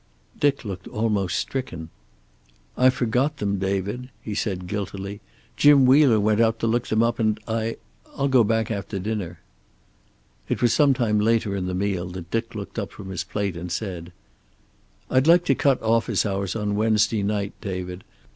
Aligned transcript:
Dick 0.39 0.65
looked 0.65 0.87
almost 0.87 1.35
stricken. 1.37 1.89
"I 2.75 2.89
forgot 2.89 3.37
them, 3.37 3.59
David," 3.59 4.09
he 4.19 4.33
said 4.33 4.65
guiltily. 4.65 5.21
"Jim 5.55 5.85
Wheeler 5.85 6.19
went 6.19 6.41
out 6.41 6.57
to 6.61 6.65
look 6.65 6.87
them 6.87 7.03
up, 7.03 7.19
and 7.19 7.39
I 7.47 7.77
I'll 8.15 8.27
go 8.27 8.43
back 8.43 8.71
after 8.71 8.97
dinner." 8.97 9.37
It 10.49 10.59
was 10.59 10.73
sometime 10.73 11.19
later 11.19 11.55
in 11.55 11.67
the 11.67 11.75
meal 11.75 12.07
that 12.13 12.31
Dick 12.31 12.55
looked 12.55 12.79
up 12.79 12.91
from 12.91 13.11
his 13.11 13.23
plate 13.23 13.55
and 13.55 13.71
said: 13.71 14.11
"I'd 15.07 15.27
like 15.27 15.45
to 15.45 15.53
cut 15.53 15.79
office 15.83 16.25
hours 16.25 16.55
on 16.55 16.75
Wednesday 16.75 17.21
night, 17.21 17.53
David. 17.61 18.03